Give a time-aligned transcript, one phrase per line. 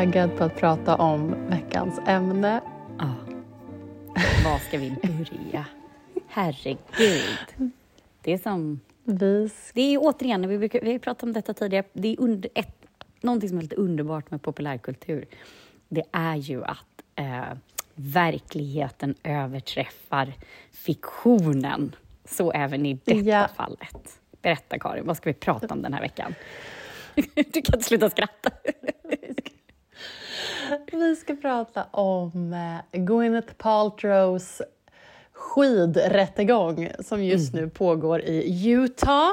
[0.00, 2.60] taggad på att prata om veckans ämne.
[2.98, 3.14] Ja.
[4.44, 5.66] Var ska vi börja?
[6.28, 7.70] Herregud.
[8.22, 8.80] Det är som...
[9.04, 12.50] Vi Det är återigen, vi, brukar, vi har pratat om detta tidigare, det är under,
[12.54, 12.86] ett,
[13.20, 15.24] någonting som är lite underbart med populärkultur.
[15.88, 17.56] Det är ju att eh,
[17.94, 20.32] verkligheten överträffar
[20.72, 21.96] fiktionen.
[22.24, 23.48] Så även i detta Ja.
[23.56, 24.20] fallet.
[24.42, 26.34] Berätta Karin, vad ska vi prata om den här veckan?
[27.34, 28.50] Du kan inte sluta skratta.
[30.92, 34.62] Vi ska prata om eh, Gwyneth Paltrows
[35.32, 39.32] skidrättegång som just nu pågår i Utah.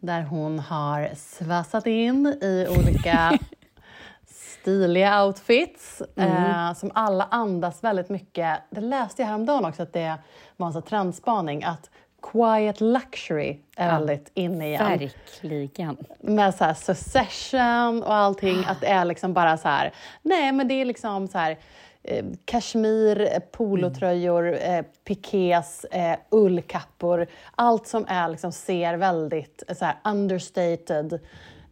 [0.00, 3.38] Där hon har svassat in i olika
[4.26, 8.60] stiliga outfits eh, som alla andas väldigt mycket.
[8.70, 10.18] Det läste jag häromdagen också att det
[10.56, 11.90] var en trendspaning att
[12.22, 14.98] quiet luxury är väldigt inne igen.
[14.98, 15.96] Verkligen.
[16.20, 19.92] med så här succession och allting, att det är liksom bara så här,
[20.22, 21.58] nej men det är liksom så här
[22.02, 29.96] eh, kashmir, polotröjor, eh, pikés, eh, ullkappor, allt som är liksom ser väldigt så här
[30.04, 31.20] understated,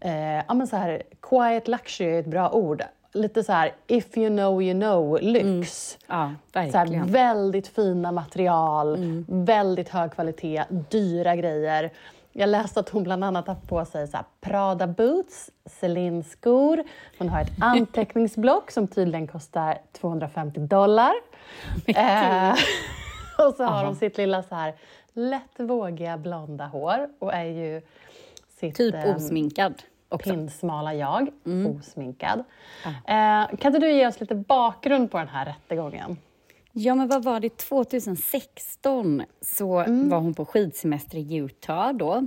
[0.01, 2.83] eh, ja men så här quiet luxury är ett bra ord,
[3.13, 5.99] lite så här if you know you know lyx.
[6.07, 11.91] Ja, Så här, väldigt fina material, väldigt hög kvalitet, dyra grejer.
[12.33, 16.85] Jag läste att hon bland annat har på sig så här Prada boots, Celine skor.
[17.19, 21.13] Hon har ett anteckningsblock som tydligen kostar 250 dollar.
[21.87, 22.51] Eh,
[23.47, 24.75] och så har hon sitt lilla så här
[25.13, 27.83] lätt vågiga blonda hår och är ju
[28.61, 30.31] sitt Typ eh, osminkad också.
[30.31, 31.29] pinsmala jag,
[31.79, 32.39] osminkad.
[32.87, 36.17] Eh, kan inte du ge oss lite bakgrund på den här rättegången?
[36.73, 37.57] Ja, men vad var det?
[37.57, 42.27] 2016 så var hon på skidsemester i Utah då.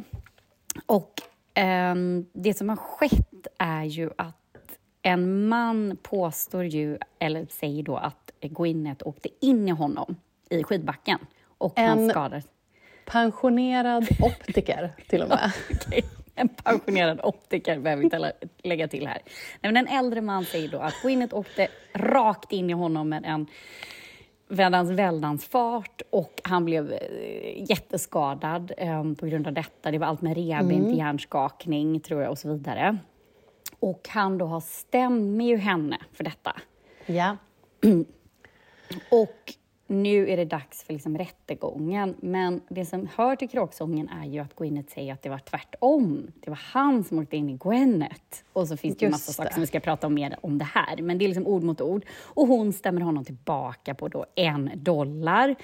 [0.85, 1.13] Och
[1.53, 4.35] ehm, det som har skett är ju att
[5.01, 10.15] en man påstår ju, eller säger då att Gwyneth åkte in i honom
[10.49, 11.19] i skidbacken
[11.57, 12.45] och han En- skadades.
[13.05, 15.51] Pensionerad optiker till och med.
[15.87, 16.03] Okej,
[16.35, 18.33] En pensionerad optiker behöver vi inte lä-
[18.63, 19.21] lägga till här.
[19.61, 23.25] Nej, men en äldre man säger då att Gwyneth åkte rakt in i honom med
[23.25, 23.47] en
[24.47, 29.91] väldans väldans fart och han blev eh, jätteskadad eh, på grund av detta.
[29.91, 32.97] Det var allt med revben till hjärnskakning tror jag och så vidare.
[33.79, 36.55] Och han då har stämmer ju henne för detta.
[37.05, 37.37] Ja.
[39.11, 39.53] Och
[39.87, 42.15] nu är det dags för liksom rättegången.
[42.19, 46.31] Men det som hör till kråksången är ju att Gwyneth säger att det var tvärtom.
[46.39, 48.43] Det var han som åkte in i Gwyneth.
[48.53, 49.53] Och så finns det ju massa saker det.
[49.53, 51.01] som vi ska prata om mer om det här.
[51.01, 52.05] Men det är liksom ord mot ord.
[52.23, 55.55] Och hon stämmer honom tillbaka på då en dollar.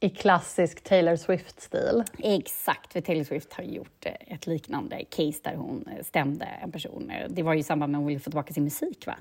[0.00, 2.04] I klassisk Taylor Swift-stil.
[2.18, 6.72] Exakt, för Taylor Swift har gjort eh, ett liknande case där hon eh, stämde en
[6.72, 7.10] person.
[7.10, 9.16] Eh, Det var ju i samband med att hon ville få tillbaka sin musik, va?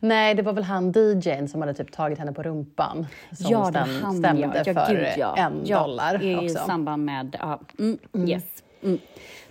[0.00, 3.06] Nej, det var väl han DJn som hade typ tagit henne på rumpan.
[3.32, 4.74] Som ja, det stäm- han, stämde ja.
[4.74, 5.36] för gud, ja.
[5.36, 6.64] en ja, dollar i också.
[6.66, 7.36] samband med...
[7.40, 8.44] Ja, mm, Yes.
[8.82, 8.98] Mm.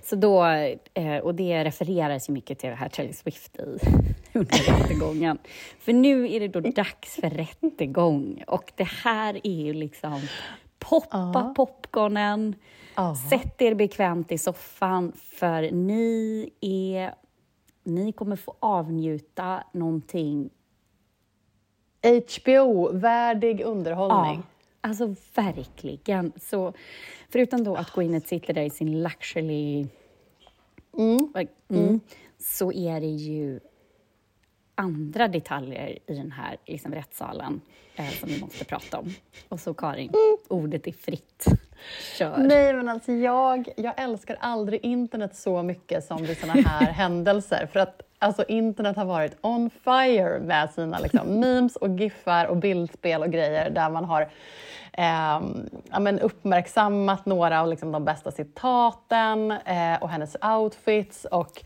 [0.03, 0.45] Så då,
[0.93, 3.61] eh, och det refereras ju mycket till det här Taylor Swift i
[4.33, 5.37] under rättegången.
[5.79, 10.21] För nu är det då dags för rättegång och det här är ju liksom
[10.79, 11.53] poppa Ja.
[11.55, 12.55] popcornen,
[12.95, 13.15] Ja.
[13.29, 17.13] sätt er bekvämt i soffan för ni är...
[17.83, 20.49] Ni kommer få avnjuta någonting
[22.01, 24.35] HBO-värdig underhållning.
[24.35, 26.31] Ja, alltså verkligen.
[26.41, 26.73] Så,
[27.29, 29.87] förutom då att Gwyneth sitter där i sin luxury...
[30.97, 31.99] Mm,
[32.37, 33.59] Så är det ju
[34.81, 37.61] andra detaljer i den här liksom, rättssalen
[37.95, 39.13] eh, som vi måste prata om.
[39.49, 40.11] Och så Karin,
[40.47, 41.45] ordet är fritt.
[42.17, 42.37] Kör.
[42.37, 47.69] Nej, men alltså jag, jag älskar aldrig internet så mycket som vid såna här händelser.
[47.73, 52.57] För att alltså, internet har varit on fire med sina liksom, memes och giffar och
[52.57, 54.29] bildspel och grejer där man har
[54.93, 61.25] ehm, ja, men uppmärksammat några av liksom, de bästa citaten eh, och hennes outfits.
[61.25, 61.63] Och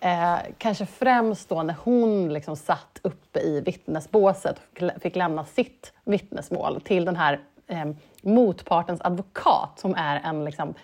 [0.00, 5.92] Eh, kanske främst då när hon liksom satt uppe i vittnesbåset och fick lämna sitt
[6.04, 7.84] vittnesmål till den här eh,
[8.22, 10.74] motpartens advokat som är en liksom,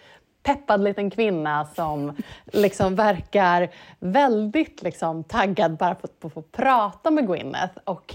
[0.43, 7.27] peppad liten kvinna som liksom verkar väldigt liksom, taggad bara på att få prata med
[7.27, 7.79] Gwyneth.
[7.85, 8.15] Och,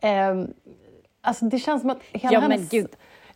[0.00, 0.54] ehm,
[1.20, 2.90] alltså, det känns som att hela Ja, men hennes gud.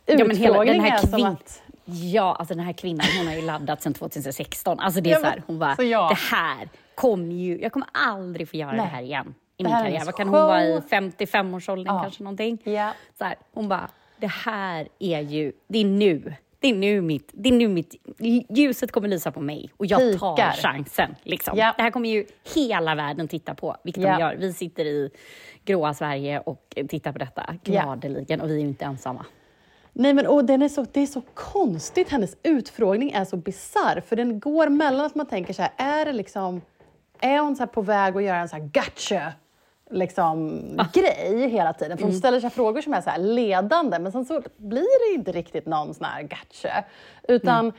[0.05, 1.61] Ja, men hela den här kvin- att...
[1.85, 4.79] Ja, alltså den här kvinnan, hon har ju laddat sedan 2016.
[4.79, 6.09] Alltså det är Ja, så här, hon bara, så ja.
[6.09, 8.85] det här kommer ju, jag kommer aldrig få göra det Nej.
[8.87, 10.05] här igen i Det min karriär.
[10.05, 10.89] Vad kan hon vara i show.
[10.89, 12.01] 55-årsåldern Ja.
[12.03, 12.57] kanske någonting?
[12.63, 12.93] Ja.
[13.17, 17.29] Så här, hon bara, det här är ju, det är nu det är, nu mitt,
[17.33, 17.95] det är nu mitt...
[18.49, 20.51] Ljuset kommer lysa på mig och jag tar Pikar.
[20.51, 21.15] chansen.
[21.23, 21.57] Liksom.
[21.57, 21.73] Ja.
[21.77, 22.25] Det här kommer ju
[22.55, 24.09] hela världen titta på, vilket Ja.
[24.13, 24.35] de gör.
[24.35, 25.09] Vi sitter i
[25.65, 29.25] gråa Sverige och tittar på detta gladeligen och vi är ju inte ensamma.
[29.93, 34.01] Nej men och den är så, det är så konstigt, hennes utfrågning är så bizarr
[34.07, 36.61] för den går mellan att man tänker så här, är det liksom,
[37.19, 39.33] är hon så på väg att göra en så här gotcha
[39.89, 40.59] liksom,
[40.93, 41.97] grej hela tiden?
[41.97, 45.15] För hon ställer sig frågor som är så här ledande men sen så blir det
[45.19, 46.83] inte riktigt någon sån här gotcha.
[47.27, 47.73] Utan,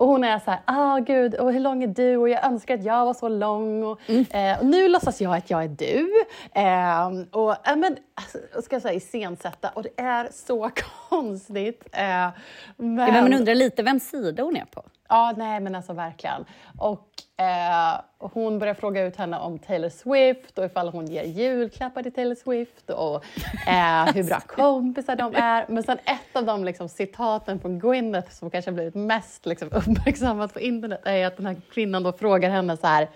[0.00, 2.16] och hon är så här, ah gud, och hur lång är du?
[2.16, 3.84] Och jag önskar att jag var så lång.
[3.84, 4.00] Och,
[4.34, 6.12] eh, och nu låtsas jag att jag är du.
[6.52, 10.70] Eh, och, eh, men, alltså, ska jag säga iscensätta, och det är så
[11.08, 11.88] konstigt.
[11.92, 12.28] Eh, men,
[12.76, 14.82] Ja, men man undrar lite vem sida hon är på.
[15.10, 16.44] Ja, nej men alltså verkligen.
[16.78, 17.08] Och
[17.44, 22.12] eh, hon börjar fråga ut henne om Taylor Swift och ifall hon ger julklappar till
[22.12, 23.24] Taylor Swift och
[23.68, 25.64] eh, hur bra kompisar de är.
[25.68, 30.54] Men sen ett av de liksom, citaten från Gwyneth som kanske blivit mest liksom, uppmärksammat
[30.54, 33.08] på internet är att den här kvinnan då frågar henne så här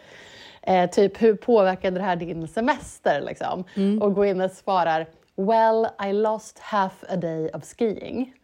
[0.67, 3.21] Eh, typ, hur påverkade det här din semester?
[3.21, 3.65] Liksom?
[4.01, 5.07] Och Gwyneth svarar,
[5.37, 8.35] well, I lost half a day of skiing.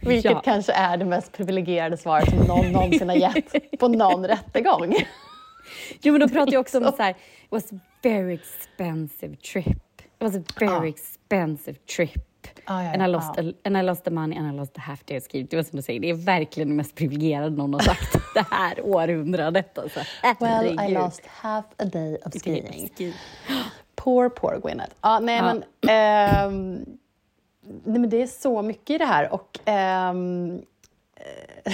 [0.00, 0.40] Vilket Ja.
[0.40, 4.94] kanske är det mest privilegierade svaret som någon någonsin har gett på någon rättegång.
[6.02, 7.16] Jo, men de pratar ju också om så här, it
[7.50, 9.66] was a very expensive trip.
[10.00, 10.86] It was a very Ja.
[10.86, 12.24] expensive trip.
[12.66, 13.42] Ja, ja, and, I lost ja.
[13.42, 15.42] a, and I lost the money and I lost the half day of ski.
[15.42, 18.46] Det var som du säger, det är verkligen det mest privilegierade någon har sagt det
[18.50, 19.78] här århundradet.
[19.78, 20.00] Alltså.
[20.40, 22.90] Well, I lost half a day of skiing.
[22.96, 23.14] Ski.
[23.96, 24.92] Poor, poor Gwyneth.
[25.00, 25.42] Ja, nej.
[25.42, 26.84] Men, ehm,
[27.84, 29.32] nej, men det är så mycket i det här.
[29.32, 30.62] Och, ehm,
[31.16, 31.72] eh,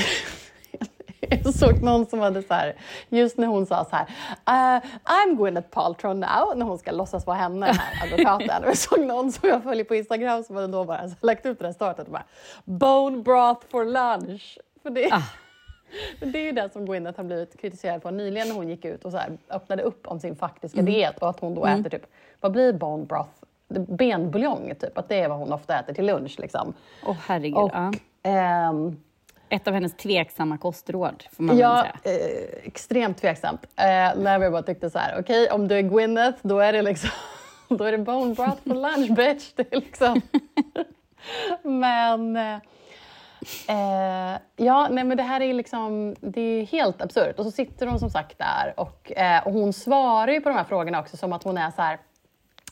[1.45, 2.77] jag såg någon som hade så här,
[3.09, 7.27] just när hon sa så här, "Uh, I'm Gwyneth Paltrow now, när hon ska låtsas
[7.27, 8.63] vara henne, den här advokaten.
[8.63, 11.47] Och jag såg någon som jag följer på Instagram som hade då bara så lagt
[11.47, 12.25] ut det här startet och bara,
[12.65, 14.59] bone broth for lunch.
[14.83, 15.23] För det, Ah.
[16.21, 19.05] det är ju det som Gwyneth har blivit kritiserad på nyligen när hon gick ut
[19.05, 20.93] och så här öppnade upp om sin faktiska Mm.
[20.95, 22.07] diet och att hon då äter typ,
[22.41, 23.31] vad blir bone broth?
[23.81, 24.99] Benbuljong, typ.
[24.99, 26.35] Att det är vad hon ofta äter till lunch.
[26.39, 26.75] Liksom.
[27.07, 27.57] Åh herregud.
[27.59, 27.93] Och, ja.
[28.23, 28.97] ehm,
[29.49, 32.19] Ett av hennes tveksamma kostråd, får man ja, säga.
[32.19, 33.61] eh, extremt tveksamt.
[33.77, 33.85] Eh,
[34.23, 37.11] när vi bara tyckte så här, okej, om du är Gwyneth, då är det liksom
[37.69, 39.53] då är det bone broth for lunch, bitch.
[39.57, 40.21] Det är liksom...
[41.63, 42.37] men...
[42.37, 42.59] eh,
[43.69, 47.39] Eh, ja, nej men det här är liksom, det är helt absurt.
[47.39, 50.55] Och så sitter hon som sagt där och, eh, och hon svarar ju på de
[50.55, 51.99] här frågorna också som att hon är så här,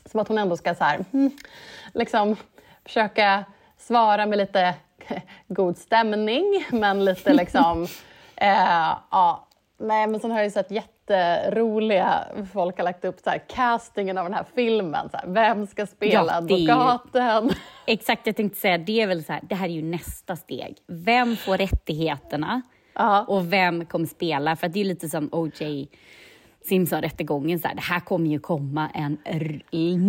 [0.05, 1.31] som att hon ändå ska så här, hmm,
[1.95, 2.37] liksom
[2.85, 3.45] försöka
[3.79, 4.75] svara med lite
[5.49, 7.83] god stämning, men lite liksom,
[8.37, 13.31] eh, ja, nej men sen har jag ju sett jätteroliga, folk har lagt upp så
[13.31, 17.51] här, castingen av den här filmen, så här, vem ska spela Ja, är ju- advokaten?
[17.87, 20.77] Exakt, jag tänkte säga, det är väl så här, det här är ju nästa steg.
[20.87, 22.63] Vem får rättigheterna
[22.95, 23.25] Ja.
[23.29, 24.57] och vem kommer spela?
[24.57, 25.89] För det är ju lite som O.J.
[26.69, 29.19] Simpson-rättegången, så här, det här kommer ju komma en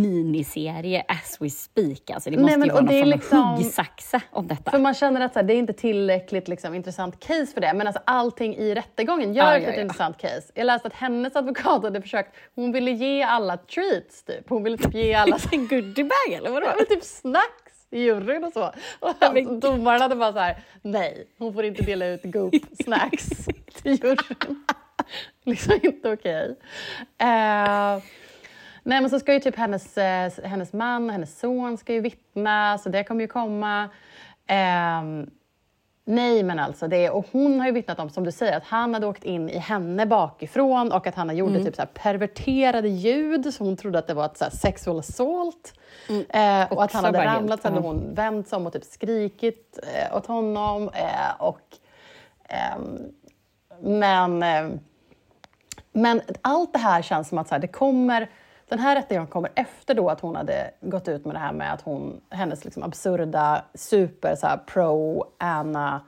[0.01, 2.09] miniserie as we speak.
[2.09, 4.71] Alltså, det Nej, måste men- ju vara någon form liksom- huggsaxa om detta.
[4.71, 7.73] För man känner att så här, det är inte tillräckligt liksom, intressant case för det.
[7.73, 9.81] Men alltså, allting i rättegången gör till ja, ett ja.
[9.81, 10.51] intressant case.
[10.53, 14.49] Jag läste att hennes advokat hade försökt, hon ville ge alla treats typ.
[14.49, 16.67] Hon ville typ ge alla En goodiebag eller vadå?
[16.79, 18.71] Ja, typ snacks i juryn och så.
[18.99, 23.29] Och men- domaren hade bara så här, nej, hon får inte dela ut Goop snacks
[23.81, 24.63] till juryn.
[25.43, 26.55] liksom inte okej.
[27.17, 28.03] Eh,
[28.83, 32.01] nej, men så ska ju typ hennes, eh, hennes man och hennes son ska ju
[32.01, 33.89] vittna, så det kommer ju komma.
[34.47, 35.29] Ehm,
[36.05, 38.93] Nej, men alltså det, och hon har ju vittnat om, som du säger, att han
[38.93, 43.63] hade åkt in i henne bakifrån och att han gjorde typ så perverterade ljud, så
[43.63, 45.73] hon trodde att det var ett så här sexual assault.
[46.29, 49.79] Eh, och att han hade ramlat, så hade hon vänt sig om och typ skrikit
[49.83, 50.89] eh, åt honom.
[50.93, 51.61] Eh, och,
[52.49, 52.99] ehm,
[53.81, 54.79] men, eh,
[55.93, 58.29] men allt det här känns som att så här, det kommer
[58.69, 61.73] den här rättegången kommer efter då att hon hade gått ut med det här med
[61.73, 66.01] att hon, hennes liksom absurda super så här, pro Anna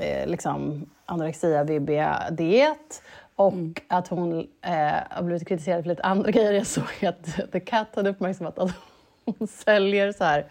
[0.00, 3.02] eh, liksom anorexia vibbiga diet
[3.36, 6.52] och att hon eh, har blivit kritiserad för lite andra grejer.
[6.52, 8.70] Jag såg att The Cat hade uppmärksammat att
[9.24, 10.46] hon säljer så här,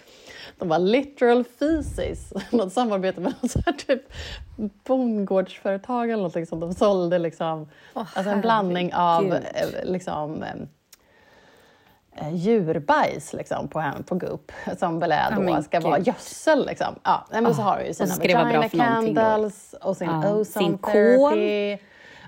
[0.57, 4.01] de var literal feces, något samarbete med något så här typ
[4.83, 9.41] bondgårdsföretag eller någonting som de sålde liksom, alltså en blandning av eh,
[9.83, 10.49] liksom eh,
[12.27, 16.07] eh, djurbajs liksom, på, hem, på Goop som väl är då men ska vara gud.
[16.07, 16.65] gödsel.
[16.65, 16.95] Liksom.
[17.03, 20.65] Ja, men så Ah, har du ju sina så vagina candles och sin Ja, ozone
[20.65, 21.33] sin kol.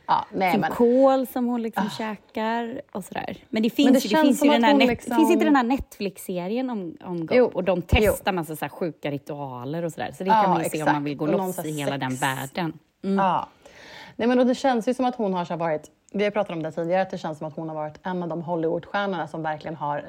[0.08, 3.38] Ja, nej, sin men, kål som hon liksom käkar och sådär.
[3.50, 5.32] Men det finns, Men det ju, det finns som ju den här net, liksom- finns
[5.32, 7.36] inte den här Netflix-serien om, om GOP?
[7.38, 10.12] Jo, Och de testar massa så sjuka ritualer och sådär.
[10.18, 10.96] Så det Ja, kan man ju se om exakt.
[10.96, 12.74] man vill gå Och loss i hela den världen.
[13.02, 13.48] Ja.
[14.16, 16.52] Nej, men och det känns ju som att hon har så varit, vi har pratat
[16.56, 19.28] om det tidigare, att det känns som att hon har varit en av de Hollywoodstjärnorna
[19.28, 20.06] som verkligen har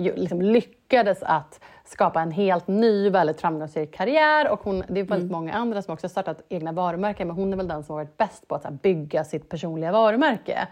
[0.00, 4.50] liksom lyckades att skapa en helt ny, väldigt framgångsrik karriär.
[4.50, 7.52] Och hon, det är väldigt många andra som också har startat egna varumärken, men hon
[7.52, 10.68] är väl den som varit bäst på att här, bygga sitt personliga varumärke.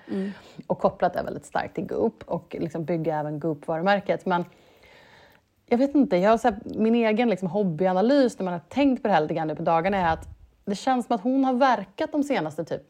[0.67, 4.27] Och kopplat det väldigt starkt till Goop och liksom bygga även Goop-varumärket.
[4.27, 4.45] Men
[5.67, 9.03] jag vet inte, jag har så här, min egen liksom hobbyanalys när man har tänkt
[9.03, 10.29] på det här lite grann nu på dagarna är att
[10.65, 12.83] det känns som att hon har verkat de senaste typ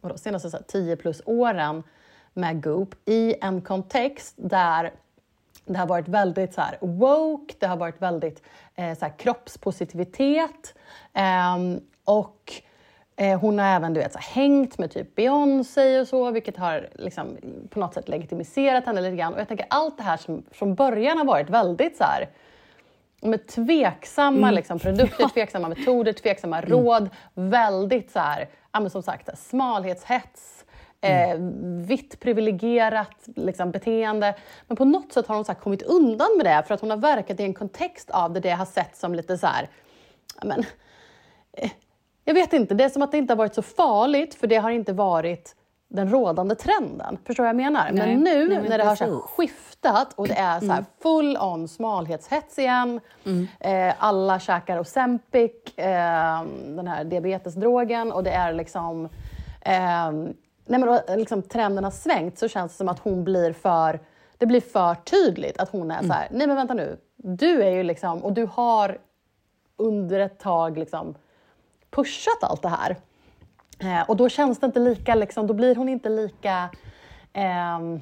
[0.00, 1.82] vadå, senaste så här, 10 plus åren
[2.32, 4.92] med Goop i en kontext där
[5.64, 8.42] det har varit väldigt så här, woke, det har varit väldigt
[8.74, 10.74] eh, så här, kroppspositivitet.
[11.12, 12.52] Ehm, och
[13.16, 16.56] eh, hon har även du vet, så här, hängt med typ Beyoncé och så, vilket
[16.56, 17.36] har liksom,
[17.70, 19.34] på något sätt legitimiserat henne lite grann.
[19.34, 22.28] Och jag tänker allt det här som från början har varit väldigt så här,
[23.20, 27.10] med tveksamma liksom, produkter, tveksamma metoder, tveksamma råd.
[27.34, 28.48] Väldigt så här,
[28.90, 30.63] som sagt, så här, smalhetshets,
[31.04, 31.36] eh,
[31.86, 34.34] vitt privilegierat liksom, beteende.
[34.66, 36.96] Men på något sätt har hon så kommit undan med det för att hon har
[36.96, 39.68] verkat i en kontext av det det har sett som lite så här,
[40.42, 40.64] men,
[41.52, 41.70] eh,
[42.24, 44.56] jag vet inte, det är som att det inte har varit så farligt för det
[44.56, 45.56] har inte varit
[45.88, 47.18] den rådande trenden.
[47.26, 47.90] Förstår vad jag menar?
[47.92, 50.84] Nej, men nu nej, men när det har så skiftat och det är så här
[51.02, 53.00] full on smalhetshets igen.
[53.60, 56.42] Eh, alla käkar Ozempic, eh,
[56.76, 59.08] den här diabetesdrogen och det är liksom...
[59.60, 60.12] Eh,
[60.66, 64.00] nej men, då, liksom trenden har svängt så känns det som att hon blir för...
[64.38, 66.96] Det blir för tydligt att hon är så här, nej men vänta nu.
[67.16, 68.98] Du är ju liksom, och du har
[69.76, 71.14] under ett tag liksom
[71.90, 72.96] pushat allt det här.
[73.78, 76.68] Eh, och då känns det inte lika, liksom, då blir hon inte lika...
[77.32, 78.00] ehm,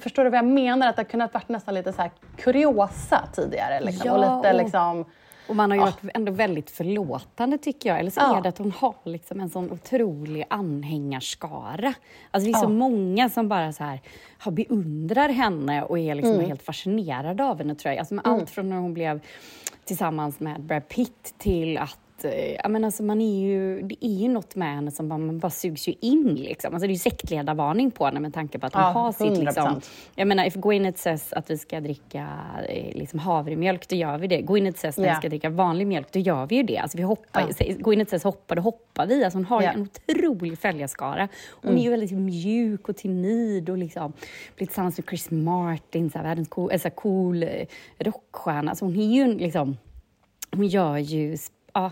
[0.00, 0.88] förstår du vad jag menar?
[0.88, 3.80] Att det har kunnat varit nästan lite så här kuriosa tidigare.
[3.80, 5.04] Liksom, och Ja, lite och- liksom...
[5.48, 7.98] Och man har ju varit ändå väldigt förlåtande tycker jag.
[8.00, 8.38] Eller så Ja.
[8.38, 11.94] är det att hon har liksom en sån otrolig anhängarskara.
[12.30, 12.68] Alltså det är så Ja.
[12.68, 14.00] många som bara så här,
[14.38, 16.46] har beundrar henne och är liksom Mm.
[16.46, 17.98] helt fascinerade av henne tror jag.
[17.98, 19.20] Alltså med Allt från när hon blev
[19.84, 21.98] tillsammans med Brad Pitt till att
[22.62, 25.38] Ja, men alltså man är ju, det är ju något med henne som bara, man
[25.38, 26.34] bara sugs ju in.
[26.34, 26.74] Liksom.
[26.74, 29.38] Alltså det är ju sektledarvarning på henne med tanke på att hon Ja, har sitt...
[29.38, 29.90] Liksom, 100%.
[30.14, 32.28] jag menar, if Gwyneth says att vi ska dricka
[32.68, 34.40] eh, liksom havremjölk, då gör vi det.
[34.40, 35.12] Gwyneth says när Ja.
[35.12, 36.78] vi ska dricka vanlig mjölk, då gör vi ju det.
[36.78, 37.66] Alltså vi hoppar, Ja.
[37.78, 39.24] Gwyneth says hoppa, då hoppar vi.
[39.24, 39.62] Alltså hon har.
[39.62, 39.74] Mm.
[39.76, 41.28] ju en otrolig följarskara.
[41.50, 44.12] Hon är ju väldigt mjuk och timid och liksom
[44.56, 47.48] blir tillsammans med Chris Martin, så här, världens cool, alltså, cool eh,
[47.98, 48.70] rockstjärna.
[48.70, 49.76] Alltså hon är ju liksom,
[50.50, 51.36] hon gör ju,
[51.80, 51.90] ja,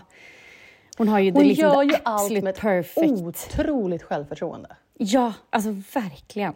[0.97, 3.11] hon har ju det, Hon liksom, gör ju allt med perfect.
[3.21, 4.75] otroligt självförtroende.
[4.97, 6.53] Ja, alltså verkligen.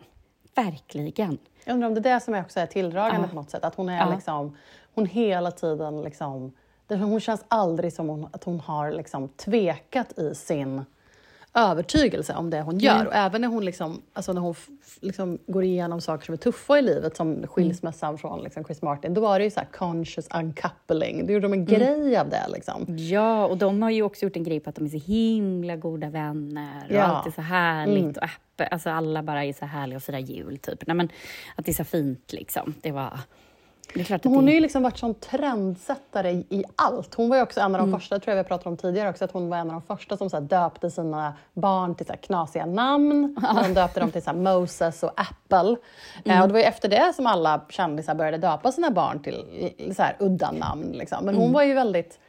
[0.55, 1.37] Verkligen.
[1.65, 3.27] Jag undrar om det är det som också är tilldragande Ja.
[3.29, 3.63] på något sätt.
[3.63, 4.13] Att hon är Ja.
[4.15, 4.57] liksom,
[4.95, 6.51] hon hela tiden liksom,
[6.87, 10.85] hon känns aldrig som hon, att hon har liksom tvekat i sin
[11.53, 12.97] övertygelse om det hon gör.
[12.97, 13.07] Nej.
[13.07, 14.55] Och även när hon, liksom, alltså när hon
[15.01, 19.13] liksom går igenom saker som är tuffa i livet, som skilsmässan från liksom Chris Martin,
[19.13, 21.27] då var det ju så här conscious uncoupling.
[21.27, 22.45] Då gjorde de en grej av det.
[22.53, 22.85] Liksom.
[22.97, 25.75] Ja, och de har ju också gjort en grej på att de är så himla
[25.75, 27.03] goda vänner och Ja.
[27.03, 28.09] allt är så härligt Mm.
[28.09, 28.73] och öppet.
[28.73, 30.87] Alltså alla bara är så härliga och firar jul typ.
[30.87, 31.09] Nej, men
[31.55, 32.73] att det är så fint liksom.
[32.81, 33.19] Det var...
[34.23, 37.15] Hon har ju liksom varit sån trendsättare i, allt.
[37.15, 37.99] Hon var ju också en av de Mm.
[37.99, 40.17] första, tror jag vi pratade om tidigare också, att hon var en av de första
[40.17, 43.35] som så döpte sina barn till så knasiga namn.
[43.63, 45.75] De döpte dem till så Moses och Apple.
[46.25, 46.37] Mm.
[46.37, 49.45] Eh, och det var ju efter det som alla kändisar började döpa sina barn till
[49.95, 50.91] så här, udda namn.
[50.91, 51.25] Liksom.
[51.25, 51.41] Men Mm.
[51.43, 52.19] hon var ju väldigt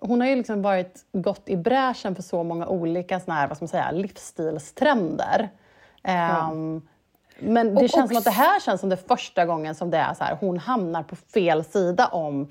[0.00, 3.56] hon har ju liksom varit, gått i bräschen för så många olika såna här, vad
[3.56, 5.48] ska man säga, livsstilstrender.
[6.02, 6.82] Ehm,
[7.38, 9.96] Men det Och känns som att det här känns som det första gången som det
[9.98, 12.48] är så här, hon hamnar på fel sida om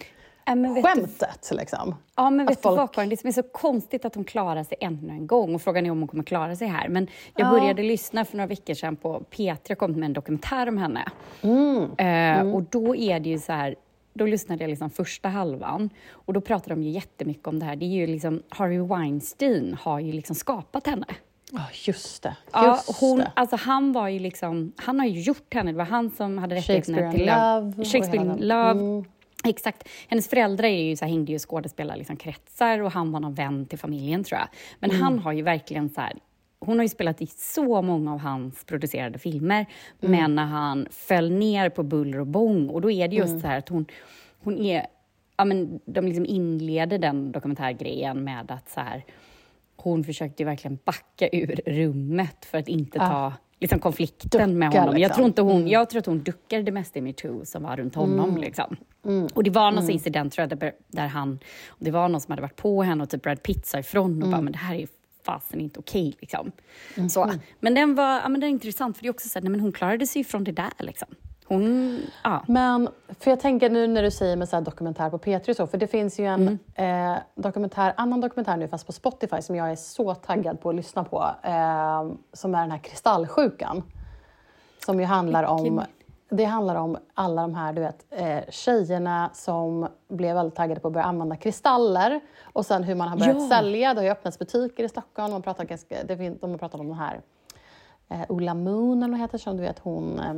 [0.47, 1.49] Ja, men vet du- skämtet.
[1.51, 1.95] Liksom.
[2.15, 3.09] Ja, men Att vet folk- du vad Karin?
[3.09, 5.91] Det som är så konstigt att hon klarar sig ännu en gång och frågan är
[5.91, 6.89] om hon kommer klara sig här.
[6.89, 7.51] Men jag Ja.
[7.59, 11.09] började lyssna för några veckor sedan på P3 kom med en dokumentär om henne.
[11.41, 11.91] Mm.
[11.97, 13.75] Eh, Och då är det ju så här,
[14.13, 17.75] då lyssnade jag liksom första halvan och då pratade de ju jättemycket om det här.
[17.75, 21.05] Det är ju liksom, Harvey Weinstein har ju liksom skapat henne.
[21.51, 22.35] Ja, just det.
[22.53, 23.31] Ja, Just hon, det.
[23.33, 26.55] alltså han var ju liksom, han har ju gjort henne, det var han som hade
[26.55, 28.47] rättigheterna till Love Shakespeare in.
[28.47, 29.03] Love.
[29.43, 29.89] Exakt.
[30.07, 33.19] Hennes föräldrar är ju så här, hängde ju i skådespelar liksom, kretsar och han var
[33.19, 34.47] någon vän till familjen tror jag.
[34.79, 35.01] Men Mm.
[35.03, 36.13] han har ju verkligen så här,
[36.59, 39.65] hon har ju spelat i så många av hans producerade filmer,
[40.01, 40.19] Mm.
[40.19, 43.41] men när han föll ner på buller och bång och då är det just Mm.
[43.41, 43.85] så här att hon,
[44.43, 44.87] hon är,
[45.37, 49.03] ja men de liksom inleder den dokumentärgrejen med att så här,
[49.75, 53.07] hon försökte verkligen backa ur rummet för att inte Ja.
[53.07, 54.85] ta liksom, konflikten Ducka, med honom.
[54.87, 55.15] Jag, liksom.
[55.15, 57.95] tror inte hon, jag tror att hon duckade det mesta i metoo som var runt
[57.95, 58.37] honom.
[58.37, 58.75] Liksom.
[59.33, 61.39] Och det var någon sån incident tror jag, där, han,
[61.79, 64.29] det var någon som hade varit på henne och typ Brad Pitt sa ifrån och
[64.29, 64.87] bara, men det här är
[65.25, 66.15] fasen inte okej.
[66.19, 66.51] liksom.
[67.09, 67.31] så.
[67.59, 69.51] Men den var ja, men den är intressant för det är också så här, nej,
[69.51, 70.71] men hon klarade sig ifrån det där.
[70.79, 71.07] Liksom.
[71.47, 72.41] Hon, ja.
[72.47, 75.55] Men, för jag tänker nu när du säger med så här dokumentär på P3 och
[75.55, 79.55] så, för det finns ju en eh, dokumentär, annan dokumentär nu fast på Spotify som
[79.55, 83.83] jag är så taggad på att lyssna på, eh, som är den här kristallsjukan.
[84.85, 85.81] Som ju handlar om,
[86.29, 90.87] det handlar om alla de här du vet, eh, tjejerna som blev väldigt taggade på
[90.87, 93.49] att börja använda kristaller och sen hur man har börjat Ja.
[93.49, 93.93] sälja.
[93.93, 96.87] Det har ju öppnats butiker i Stockholm, man pratar ganska, det de har pratat om
[96.87, 97.21] den här
[98.09, 100.33] eh, Ola Moon eller vad heter som du vet hon eh,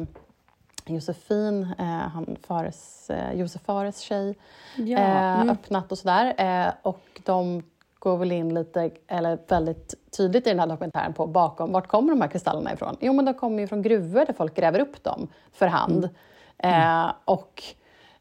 [0.95, 4.37] Josefin, eh, han Fares, eh, Josef Fares tjej,
[4.75, 5.49] Ja, eh, mm.
[5.49, 6.33] öppnat och sådär.
[6.37, 7.63] Eh, och de
[7.99, 12.09] går väl in lite, eller väldigt tydligt i den här dokumentären på bakom, vart kommer
[12.13, 12.97] de här kristallerna ifrån?
[12.99, 16.09] Jo, men de kommer ju från gruvor där folk gräver upp dem för hand.
[16.57, 17.63] Eh, och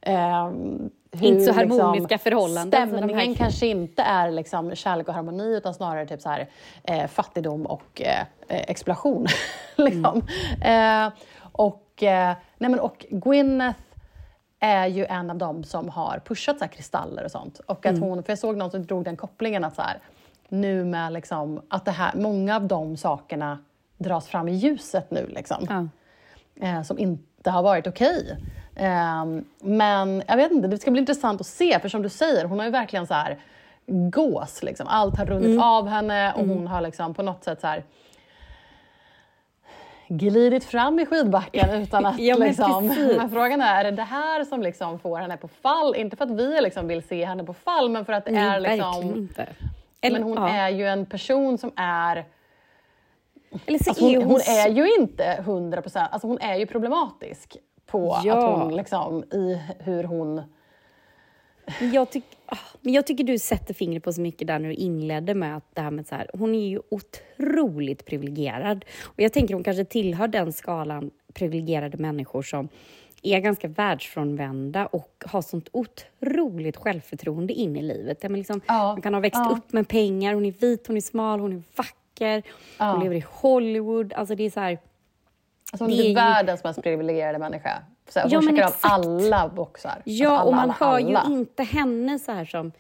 [0.01, 5.09] ehm, hur, Inte så harmoniska förhållanden, så de här- Stämningen kanske inte är liksom kärlek
[5.09, 6.49] och harmoni utan snarare typ så här,
[6.85, 9.27] eh, fattigdom och eh, eh, exploation.
[9.77, 10.23] liksom.
[10.65, 11.09] eh,
[11.53, 13.79] och, eh, nej men, och Gwyneth
[14.61, 17.59] är ju en av dem som har pushat så här kristaller och sånt.
[17.67, 19.99] Och att hon, för jag såg någon som drog den kopplingen att så här,
[20.49, 23.59] nu med liksom, att det här, många av de sakerna
[23.99, 25.27] dras fram i ljuset nu.
[25.27, 26.67] Liksom Ja.
[26.67, 28.37] eh, som inte har varit okej.
[28.77, 32.45] Ehm, men jag vet inte, det ska bli intressant att se, för som du säger,
[32.45, 33.39] hon har ju verkligen så här
[34.11, 34.63] gås.
[34.63, 34.87] Liksom.
[34.89, 37.85] Allt har runnit av henne och hon har liksom på något sätt så här
[40.09, 42.19] glidit fram i skidbacken utan att...
[42.19, 43.17] Ja, men liksom, precis.
[43.17, 45.95] men frågan är, är det det här som liksom får henne på fall?
[45.97, 48.35] Inte för att vi liksom vill se henne på fall, men för att det är
[48.35, 49.17] Nej, verkligen liksom...
[49.17, 49.47] inte.
[50.03, 50.49] Men hon ja.
[50.49, 52.25] är ju en person som är...
[53.67, 56.39] Eller så Alltså är hon, hon, hon så- är ju inte 100 procent, alltså hon
[56.41, 58.37] är ju problematisk på Ja.
[58.55, 60.43] att hon liksom i hur hon...
[61.81, 64.69] Men jag, tyck, ah, men jag tycker du sätter fingret på så mycket där när
[64.69, 68.85] du inledde med att det här med så här, hon är ju otroligt privilegierad.
[69.05, 72.69] Och jag tänker hon kanske tillhör den skalan privilegierade människor som
[73.23, 78.23] är ganska världsfrånvända och har sånt otroligt självförtroende in i livet.
[78.23, 79.57] Man, liksom, Ja, man kan ha växt ja.
[79.59, 82.43] upp med pengar, hon är vit, hon är smal, hon är vacker,
[82.79, 82.91] Ja.
[82.93, 84.13] hon lever i Hollywood.
[84.13, 84.79] Alltså det är så här,
[85.83, 87.83] Alltså hon Det är är världens mest privilegierade människa.
[88.09, 90.03] Så här, Ja, hon checkar av alla boxar.
[90.05, 91.25] Ja, alltså alla, och man alla, hör alla.
[91.29, 92.73] ju inte henne så här som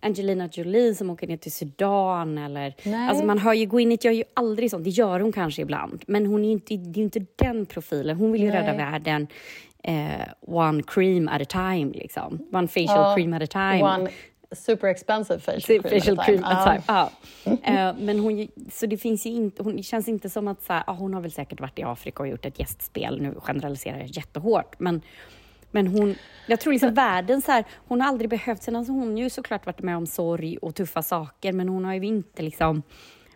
[0.00, 2.74] Angelina Jolie som åker ner till Sudan eller...
[2.82, 3.08] Nej.
[3.08, 6.26] Alltså man hör ju, Gwyneth gör ju aldrig sånt, det gör hon kanske ibland, men
[6.26, 8.16] hon är inte, det är ju inte den profilen.
[8.16, 8.62] Hon vill ju Nej.
[8.62, 9.26] rädda världen
[9.82, 12.48] eh, one cream at a time, liksom.
[12.52, 13.82] One facial Ja, cream at a time.
[13.82, 14.08] One
[14.52, 15.82] super expensive facial cream.
[15.82, 16.52] facial at cream time.
[16.52, 17.10] at a Ja.
[17.44, 17.58] time.
[17.64, 17.90] Ja.
[17.90, 20.84] Eh, men hon, så det finns inte, hon det känns inte som att så här,
[20.86, 24.06] ah, hon har väl säkert varit i Afrika och gjort ett gästspel, nu generaliserar jag
[24.16, 25.02] jättehårt, men
[25.72, 26.14] men hon,
[26.46, 29.30] jag tror liksom världen så här, hon har aldrig behövt, sen alltså hon har ju
[29.30, 32.82] såklart varit med om sorg och tuffa saker, men hon har ju inte liksom,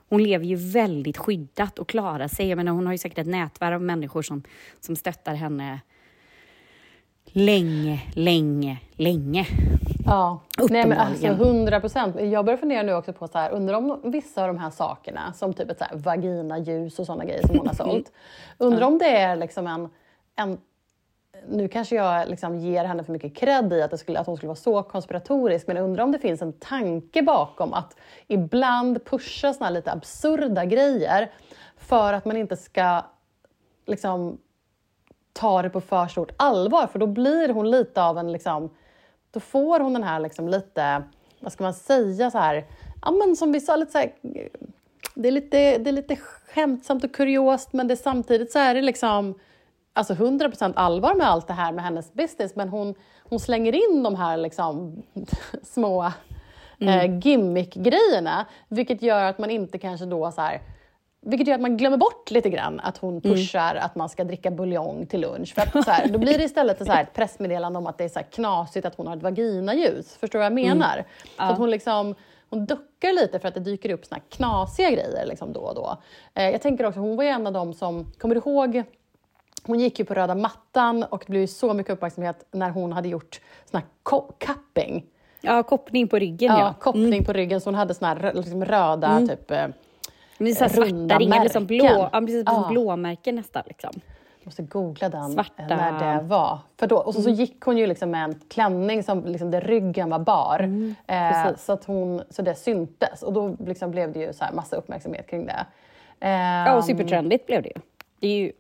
[0.09, 2.49] hon lever ju väldigt skyddat och klarar sig.
[2.49, 4.43] Jag menar, hon har ju säkert ett nätverk av människor som,
[4.81, 5.81] som stöttar henne
[7.33, 9.47] länge, länge, länge.
[10.07, 10.41] Ja,
[10.71, 11.57] nej men alltså Uppenbarligen.
[11.57, 12.21] 100 procent.
[12.21, 15.33] Jag börjar fundera nu också på så här, undrar om vissa av de här sakerna,
[15.33, 18.13] som typ ett så här vaginaljus och sådana grejer som hon har sålt,
[18.59, 19.89] undrar om det är liksom en,
[20.37, 20.59] en
[21.49, 24.37] nu kanske jag liksom ger henne för mycket cred i att, det skulle, att hon
[24.37, 29.05] skulle vara så konspiratorisk, men jag undrar om det finns en tanke bakom att ibland
[29.05, 31.33] pusha såna lite absurda grejer
[31.77, 33.03] för att man inte ska
[33.87, 34.39] liksom,
[35.33, 38.33] ta det på för stort allvar, för då blir hon lite av en...
[38.33, 38.71] Liksom,
[39.35, 41.03] då får hon den här liksom lite,
[41.41, 42.65] vad ska man säga, så här,
[43.03, 44.13] ja men som vi sa, lite så här,
[45.15, 48.83] det, är lite, det är lite skämtsamt och kuriost, men det samtidigt så är det
[48.83, 49.35] liksom
[49.93, 54.03] alltså 100% allvar med allt det här med hennes business, men hon, hon slänger in
[54.03, 55.03] de här liksom,
[55.63, 56.13] små
[56.81, 60.61] eh, gimmick-grejerna, vilket gör att man inte kanske då så här,
[61.25, 64.51] vilket gör att man glömmer bort lite grann att hon pushar att man ska dricka
[64.51, 65.55] buljong till lunch.
[65.55, 68.05] För att, så här, då blir det istället så här, ett pressmeddelande om att det
[68.05, 70.17] är så här knasigt att hon har ett vaginaljus.
[70.17, 71.05] Förstår du vad jag menar?
[71.37, 72.15] Så att hon liksom
[72.51, 75.97] hon duckar lite för att det dyker upp såna knasiga grejer liksom då och då.
[76.35, 78.83] Eh, jag tänker också, hon var en av dem som, kommer du ihåg
[79.67, 83.09] hon gick ju på röda mattan och det blev så mycket uppmärksamhet när hon hade
[83.09, 83.89] gjort sån här
[84.39, 85.07] cupping.
[85.41, 86.75] Ja, koppling på ryggen Ja, ja.
[86.81, 89.67] koppling på ryggen så hon hade såna här liksom röda typ eh,
[90.39, 92.67] Men det är så här svarta ringar, liksom blå, ja, precis, Ja.
[92.71, 93.63] blåmärken nästan.
[93.67, 93.91] Liksom.
[94.43, 95.63] måste googla den Svarta.
[95.63, 96.59] eh, när det var.
[96.77, 99.61] För då, och så, så gick hon ju liksom med en klänning som liksom, där
[99.61, 100.61] ryggen var bar.
[101.07, 101.65] eh, precis.
[101.65, 104.77] så, att hon, så det syntes och då liksom blev det ju så här massa
[104.77, 105.67] uppmärksamhet kring det.
[106.21, 107.81] Eh, Ja, och supertrendigt blev det ju.
[108.21, 108.53] Det är ju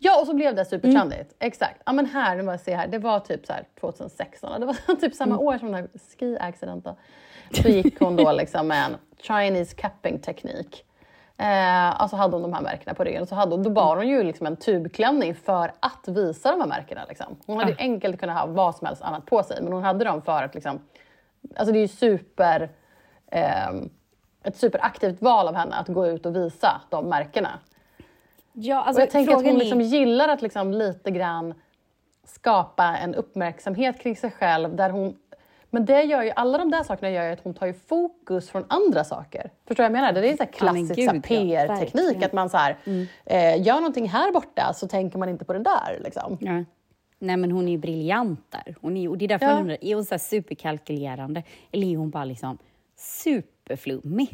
[0.00, 1.34] Ja, och så blev det supertrendigt.
[1.38, 1.82] Exakt.
[1.86, 2.86] Ja, men här, nu bara se här.
[2.88, 4.60] Det var typ så här 2016.
[4.60, 6.94] Det var typ samma år som den här ski accidenten.
[7.62, 10.84] Så gick hon då liksom med en Chinese cupping teknik.
[11.40, 13.26] Eh, alltså hade hon de här märkena på ryggen.
[13.26, 16.68] Så hade, hon- då bar hon ju liksom en tubklänning för att visa de här
[16.68, 17.04] märkena.
[17.08, 17.36] Liksom.
[17.46, 20.04] Hon hade ju enkelt kunnat ha vad som helst annat på sig, men hon hade
[20.04, 20.78] dem för att liksom...
[21.56, 22.70] Alltså det är ju super...
[23.30, 23.90] ehm,
[24.42, 27.58] ett superaktivt val av henne att gå ut och visa de märkena.
[28.52, 31.54] Ja, Och alltså, jag tänker att hon liksom gillar att liksom lite grann
[32.24, 34.76] skapa en uppmärksamhet kring sig själv.
[34.76, 35.16] Där hon,
[35.70, 38.50] men det gör ju, alla de där sakerna gör ju att hon tar ju fokus
[38.50, 39.50] från andra saker.
[39.66, 40.22] Förstår du vad jag menar?
[40.22, 42.10] Det är så Ja, men klassisk ja, PR-teknik.
[42.16, 42.22] Mm.
[42.26, 42.76] att man så här,
[43.24, 46.00] eh, gör någonting här borta så tänker man inte på det där.
[46.04, 46.38] Liksom.
[46.40, 46.64] Ja.
[47.18, 48.76] Nej, men hon är ju briljant där.
[48.80, 49.52] Hon är, och det är därför Ja.
[49.52, 52.58] jag undrar, är hon så superkalkylerande eller är hon bara liksom
[52.96, 54.30] superflummig?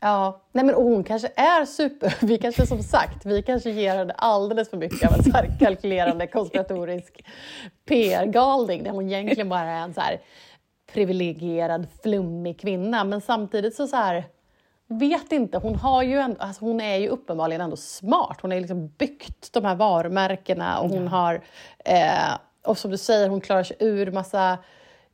[0.00, 2.14] Ja, nej men hon kanske är super...
[2.26, 5.56] Vi kanske som sagt, vi kanske ger henne alldeles för mycket av en så här
[5.60, 7.24] kalkylerande konspiratorisk
[7.84, 10.20] PR-galning där hon egentligen bara är en så här
[10.92, 13.04] privilegierad, flummig kvinna.
[13.04, 14.24] Men samtidigt så, så här,
[14.86, 18.38] vet inte, hon, har ju ändå, alltså hon är ju uppenbarligen ändå smart.
[18.42, 21.40] Hon har liksom byggt de här varumärkena och hon har,
[21.84, 24.58] eh, och som du säger, hon klarar sig ur massa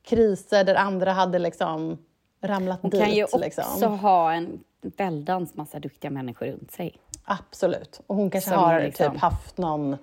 [0.03, 1.99] kriser där andra hade liksom
[2.43, 3.01] ramlat Hon dit.
[3.01, 3.99] kan ju också liksom.
[3.99, 6.97] ha en väldans massa duktiga människor runt sig.
[7.25, 8.01] Absolut.
[8.07, 9.97] Och hon kanske Som har liksom- typ haft någon,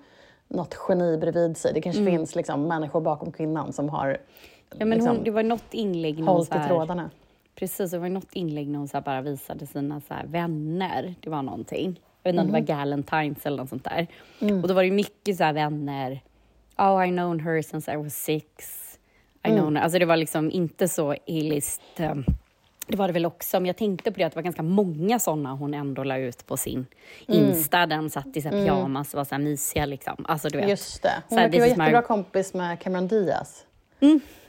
[0.48, 1.72] något geni bredvid sig.
[1.74, 2.12] Det kanske Mm.
[2.16, 4.18] finns liksom människor bakom kvinnan som har
[4.78, 7.10] Ja, men liksom, hon, det var något inlägg när hon hållit i trådarna.
[7.54, 11.14] Precis, det var något inlägg när hon så bara visade sina så vänner.
[11.20, 12.00] Det var någonting.
[12.22, 12.66] Jag vet inte om Mhm.
[12.66, 14.06] det var Galentines eller något sånt där.
[14.40, 14.62] Mm.
[14.62, 16.20] Och då var det mycket så här vänner.
[16.78, 18.46] Oh, I known her since I was six.
[19.44, 19.60] I Mm.
[19.60, 19.82] known her.
[19.82, 21.80] Alltså det var liksom inte så illist.
[21.98, 22.24] Um,
[22.90, 25.18] det var det väl också, men jag tänkte på det att det var ganska många
[25.18, 26.86] såna hon ändå la ut på sin
[27.28, 27.40] Mm.
[27.48, 27.86] Insta.
[27.86, 30.24] Den satt i så här pyjamas och var så här mysiga liksom.
[30.28, 30.68] Alltså du vet.
[30.68, 31.22] Just det.
[31.28, 33.66] Hon verkar vara is my- jättebra kompis med Cameron Diaz.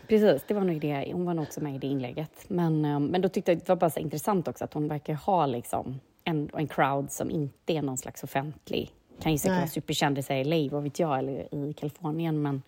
[0.07, 1.09] Precis, det var nog det.
[1.13, 2.31] Hon var nog också med i det inlägget.
[2.47, 5.13] Men, eh, men då tyckte jag det var bara så intressant också att hon verkar
[5.13, 8.91] ha liksom en, en crowd som inte är någon slags offentlig.
[9.21, 9.59] Kan ju säkert Nej.
[9.59, 12.61] vara superkändisar i LA, vad vet jag, eller i Kalifornien, men,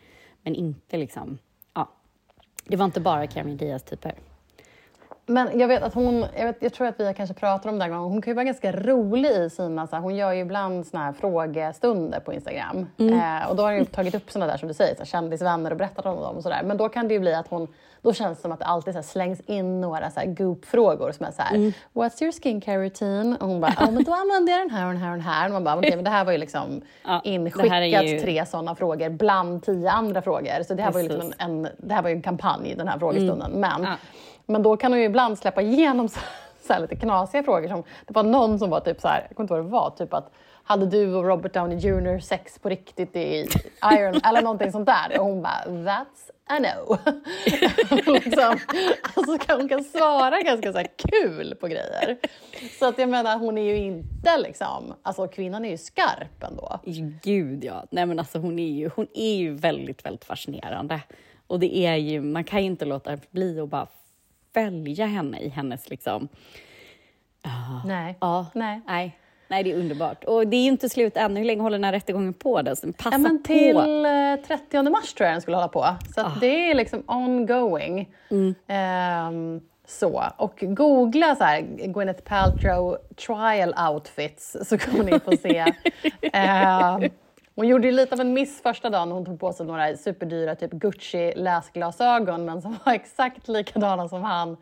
[0.43, 1.37] men inte liksom...
[1.73, 1.89] Ja.
[2.65, 4.13] Det var inte bara Cameron Diaz-typer.
[5.25, 7.77] Men jag vet att hon, jag, vet, jag tror att vi har kanske pratat om
[7.79, 10.31] det här gången, hon kan ju vara ganska rolig i sina, så här, hon gör
[10.33, 12.87] ju ibland såna här frågestunder på Instagram.
[12.97, 15.05] Eh, och då har hon ju tagit upp såna där som du säger, så här,
[15.05, 16.61] kändisvänner och berättat om dem och sådär.
[16.63, 17.67] Men då kan det ju bli att hon,
[18.01, 21.11] då känns det som att det alltid så här, slängs in några så här, goop-frågor
[21.11, 21.57] som är så här,
[21.93, 23.37] what's your skincare routine?
[23.41, 25.25] Och hon bara, ja men då använder jag den här och den här och den
[25.25, 25.45] här.
[25.47, 28.75] Och man bara, okej men det här var ju liksom Ja, inskickat ju- tre sådana
[28.75, 30.63] frågor bland tio andra frågor.
[30.67, 32.87] Så det här var ju liksom en, en, det här var ju en kampanj, den
[32.87, 33.51] här frågestunden.
[33.51, 33.95] Men Ja
[34.45, 36.19] men då kan hon ju ibland släppa igenom så,
[36.67, 37.67] så här lite knasiga frågor.
[37.67, 39.71] Som, det var någon som var typ så här, jag kommer inte ihåg vad det
[39.71, 40.31] var, typ att
[40.65, 43.47] hade du och Robert Downey Jr sex på riktigt i
[43.93, 45.19] Iron eller någonting sånt där?
[45.19, 46.97] Och hon bara, that's a no.
[48.13, 48.57] liksom,
[49.13, 52.17] alltså kan- hon kan svara ganska så här kul på grejer.
[52.79, 56.79] Så att jag menar, hon är ju inte liksom, alltså kvinnan är ju skarp ändå.
[57.23, 57.85] Gud, ja.
[57.89, 61.01] Nej, men alltså, hon, är ju, hon är ju väldigt, väldigt fascinerande.
[61.47, 63.87] Och det är ju, man kan ju inte låta bli att bara
[64.53, 66.27] följa henne i hennes liksom...
[67.85, 68.17] Nej.
[68.21, 68.81] Ja, Nej.
[68.87, 69.17] Nej.
[69.47, 70.23] Nej, det är underbart.
[70.23, 71.37] Och det är ju inte slut än.
[71.37, 72.61] Hur länge håller den här rättegången på?
[72.63, 73.81] Passa Ja, men till på.
[73.81, 75.85] eh, 30 mars tror jag den skulle hålla på.
[76.15, 78.09] Så att det är liksom ongoing.
[78.67, 80.23] Ehm, så.
[80.37, 85.65] Och googla så här, Gwyneth Paltrow trial outfits så kommer ni få se.
[86.33, 87.01] Ehm,
[87.55, 89.97] hon gjorde ju lite av en miss första dagen när hon tog på sig några
[89.97, 94.57] superdyra typ Gucci läsglasögon men som var exakt likadana som han,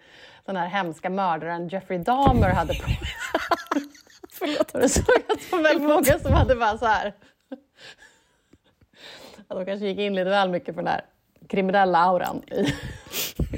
[0.45, 2.81] den här hemska mördaren Jeffrey Dahmer hade på
[4.31, 4.71] Förlåt.
[4.71, 7.13] och det såg att det var väldigt många som hade bara så här...
[9.47, 11.01] Ja, de kanske gick in lite väl mycket för den här
[11.49, 12.73] kriminella auran i,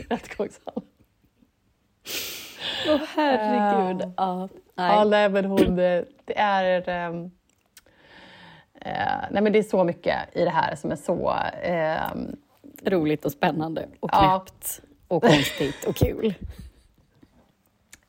[0.10, 0.84] rättegångssalen.
[2.88, 4.14] Åh, herregud.
[4.18, 4.96] ja, nej.
[4.96, 6.90] Ja, nej, men hon, det det är...
[6.90, 7.32] ehm,
[8.86, 8.92] eh,
[9.32, 11.34] nej, men det är så mycket i det här som är så...
[11.64, 12.36] ehm,
[12.86, 14.20] Roligt och spännande och Ja.
[14.46, 16.34] knäppt och konstigt och kul.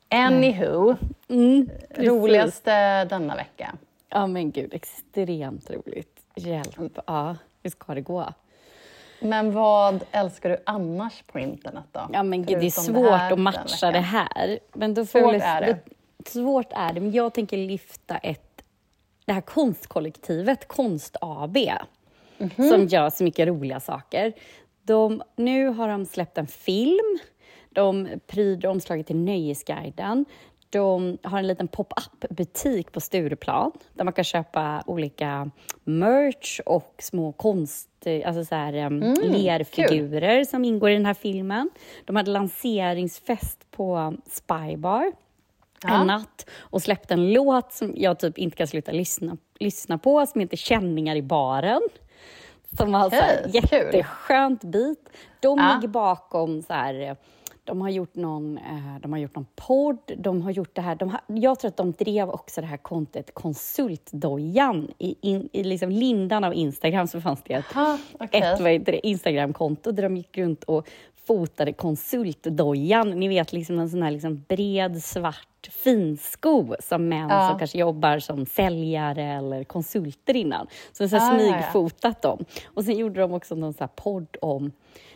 [0.08, 0.96] anywho,
[1.28, 2.08] Mm, precis.
[2.08, 3.72] roligaste denna vecka.
[4.08, 6.20] Ja, men gud, extremt roligt.
[6.34, 6.98] Hjälp.
[7.06, 8.32] Ja, hur ska det gå?
[9.20, 12.00] Men vad älskar du annars på internet då?
[12.12, 14.58] Ja, men gud, det är svårt här att matcha det här.
[14.72, 15.78] Men då Svårt får jag- är det.
[16.30, 18.43] Svårt är det, men jag tänker lyfta ett
[19.24, 21.56] det här konstkollektivet Konst AB
[22.56, 24.32] som gör så mycket roliga saker.
[24.82, 27.18] De, nu har de släppt en film.
[27.70, 30.24] De pryder omslaget till Nöjesguiden.
[30.70, 35.50] De har en liten pop-up-butik på Stureplan där man kan köpa olika
[35.84, 37.88] merch och små konst,
[38.24, 41.70] alltså så här, um, lerfigurer som ingår i den här filmen.
[42.04, 45.12] De hade lanseringsfest på Spybar
[45.88, 46.01] Ja.
[46.01, 50.27] en natt och släppte en låt som jag typ inte kan sluta lyssna, lyssna på,
[50.27, 51.81] som heter Känningar i baren.
[52.77, 53.55] Som har så kul.
[53.55, 54.99] jätteskönt beat.
[55.40, 55.75] De Ja.
[55.75, 57.16] ligger bakom så här,
[57.64, 60.94] de har gjort någon, eh, de har gjort någon podd, de har gjort det här,
[60.94, 64.90] de har, jag tror att de drev också det här kontot Konsultdojan.
[64.99, 68.77] I, in, I liksom lindan av Instagram så fanns det ett, Ah, okej.
[68.87, 70.88] ett Instagramkonto där de gick runt och
[71.26, 73.10] fotade konsultdojan.
[73.10, 77.48] Ni vet, liksom en sån här liksom bred svart finsko som män Ja.
[77.48, 80.66] som kanske jobbar som säljare eller konsulter innan.
[80.92, 81.52] Så så här Ah, ja, ja.
[81.62, 82.44] smygfotat dem.
[82.66, 84.72] Och sen gjorde de också någon så podd om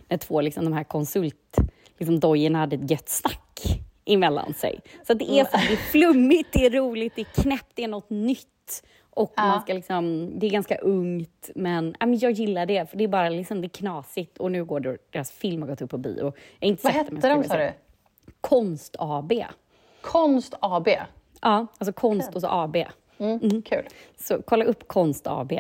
[0.09, 1.57] när två liksom, de här konsult
[1.99, 4.81] liksom, hade ett gött snack emellan sig.
[5.07, 7.85] Så det är, så här, det är flummigt, det är roligt, det är knäppt, det
[7.85, 8.83] är något nytt.
[9.11, 9.47] Och Ja.
[9.47, 13.05] man ska liksom, det är ganska ungt, men, ja, men jag gillar det, för det
[13.05, 14.38] är bara liksom, det är knasigt.
[14.38, 16.33] Och nu går det, deras film har gått upp på bio.
[16.59, 17.73] Jag inte Vad hette de sa du?
[18.40, 19.33] Konst AB.
[20.01, 20.88] Konst AB.
[21.40, 22.77] Ja, alltså konst och så AB.
[23.18, 23.85] Mm, Kul.
[24.16, 25.53] Så kolla upp Konst AB.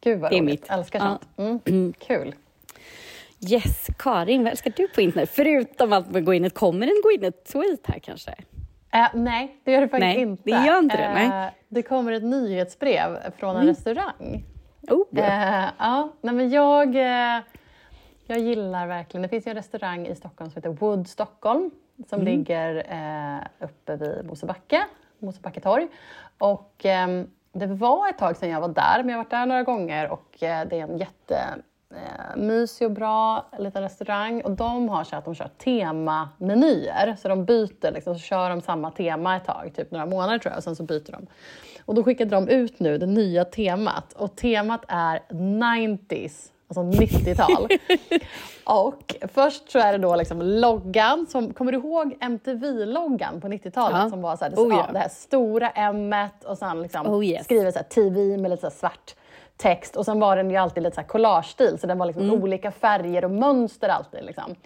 [0.00, 0.60] Gud vad Det är roligt.
[0.60, 0.70] mitt.
[0.70, 1.18] Älskar Ja.
[1.36, 1.68] sånt.
[1.68, 1.92] Mm.
[1.98, 2.34] Kul.
[3.50, 5.30] Yes, Karin, vad älskar du på internet?
[5.32, 8.34] Förutom att gå in ett, kommer en gå in ett tweet här kanske?
[8.96, 10.42] Eh, nej, det gör det faktiskt Nej, inte.
[10.44, 11.52] det gör inte det, Eh, nej.
[11.68, 14.44] det kommer ett nyhetsbrev från en restaurang.
[14.90, 16.94] Oh, Eh, ja, nej men jag,
[18.26, 21.70] jag gillar verkligen, det finns ju en restaurang i Stockholm som heter Wood Stockholm
[22.08, 22.32] som Mm.
[22.32, 22.84] ligger
[23.60, 24.82] uppe vid Mosebacke,
[25.18, 25.88] Mosebacke torg.
[26.38, 29.46] Och ehm, det var ett tag sedan jag var där, men jag har varit där
[29.46, 31.38] några gånger och det är en jätte
[31.96, 37.16] eh, mysig och bra liten restaurang och de har så att de kör temamenyer.
[37.22, 40.50] Så de byter, liksom, så kör de samma tema ett tag, typ några månader tror
[40.52, 41.26] jag, och sen så byter de.
[41.84, 47.68] Och då skickade de ut nu det nya temat och temat är 90s, alltså 90-tal.
[48.64, 53.98] och först så är det då liksom loggan, som, kommer du ihåg MTV-loggan på 90-talet
[54.02, 54.10] Ja.
[54.10, 54.88] som var så här, det, Oh, ja.
[54.92, 57.44] det här stora M och sen liksom Oh, yes.
[57.44, 59.14] skriver så här, TV med lite så svart
[59.56, 62.30] text och sen var den ju alltid lite så här collage-stil så den var liksom
[62.30, 64.24] olika färger och mönster alltid.
[64.24, 64.44] Liksom.
[64.44, 64.56] Mm.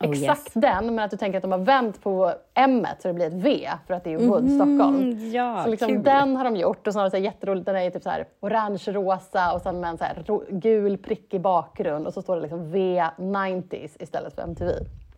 [0.00, 0.52] Oh, Exakt yes.
[0.54, 3.32] den, men att du tänker att de har vänt på M så det blir ett
[3.32, 4.96] V för att det är Wood Stockholm.
[4.96, 6.02] Mm, ja, så liksom kul.
[6.02, 8.10] den har de gjort och så har de så här jätteroligt, den är typ så
[8.10, 12.42] här orange-rosa och sen med en så här gul prickig bakgrund och så står det
[12.42, 14.72] liksom V90s istället för MTV.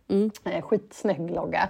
[0.09, 0.31] Mm.
[0.45, 1.69] Eh, skitsnygg logga.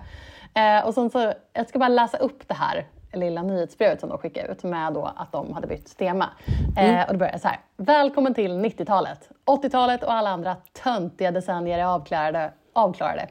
[0.53, 2.85] Eh, och sen så, jag ska bara läsa upp det här
[3.17, 6.29] lilla nyhetsbrevet som de skickade ut med då att de hade bytt tema.
[6.77, 7.59] Eh, och det börjar så här.
[7.77, 9.29] Välkommen till 90-talet.
[9.45, 12.51] 80-talet och alla andra töntiga decennier är avklarade.
[12.73, 13.27] avklarade.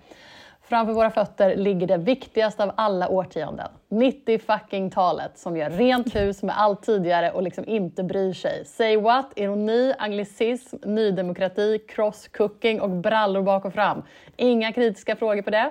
[0.68, 3.68] Framför våra fötter ligger det viktigaste av alla årtionden.
[3.88, 8.64] 90 fucking talet som gör rent hus med allt tidigare och liksom inte bryr sig.
[8.64, 9.32] Say what?
[9.36, 14.02] Ironi, anglicism, nydemokrati, cross-cooking och brallor bak och fram.
[14.36, 15.70] Inga kritiska frågor på det.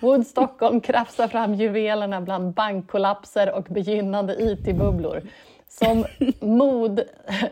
[0.00, 5.22] Wood Stockholm krafsar fram juvelerna bland bankkollapser och begynnande IT-bubblor.
[5.68, 6.04] Som,
[6.40, 7.00] mod,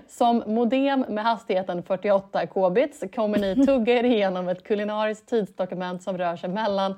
[0.09, 6.19] som modem med hastigheten 48 kbits kommer ni tugga er igenom ett kulinariskt tidsdokument som
[6.19, 6.95] rör sig mellan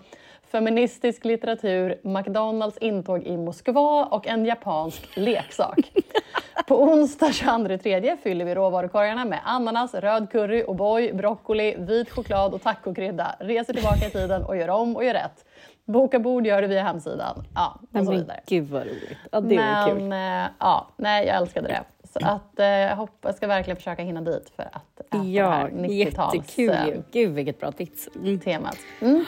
[0.51, 5.93] feministisk litteratur, McDonalds intåg i Moskva och en japansk leksak.
[6.69, 12.63] På onsdag 22 fyller vi råvarukorgarna med ananas, röd curry, O'boy, broccoli, vit choklad och
[12.63, 13.37] tacokrydda.
[13.41, 15.45] Reser tillbaka i tiden och gör om och gör rätt.
[15.85, 17.45] Boka bord gör du via hemsidan.
[17.55, 18.41] Ja, och så Men vidare.
[18.47, 19.19] gud vad roligt.
[19.33, 20.03] Ja, det var kul.
[20.03, 21.83] Men eh, ja, nej, jag älskade det.
[22.13, 25.29] Så att, eh, jag, hoppas, jag ska verkligen försöka hinna dit för att äta det
[25.31, 27.01] Ja, här 90-tals jättekul eh.
[27.13, 28.09] Gud vilket bra tips.
[28.17, 28.41] Mm.
[28.41, 28.77] temat.
[29.01, 29.25] Mm.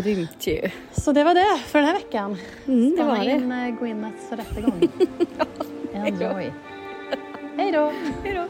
[0.00, 0.70] Grymt ju.
[0.92, 2.38] Så det var det för den här veckan.
[2.66, 3.30] Mm, det var det.
[3.30, 4.88] in eh, Gwyneths rättegång.
[5.94, 6.52] ja, Enjoy.
[7.56, 7.92] Hej då.
[8.24, 8.46] Hej då.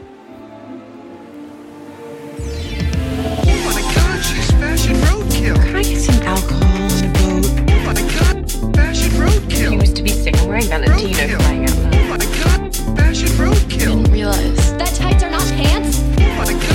[10.73, 11.79] Valentino flying out.
[11.93, 14.03] Oh my god, fashion roadkill.
[14.03, 15.99] Didn't realize that tights are not pants.
[16.17, 16.72] Oh my god.